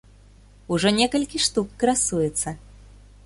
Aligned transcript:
Ужо 0.75 0.91
некалькі 0.99 1.41
штук 1.47 1.75
красуецца. 1.83 2.55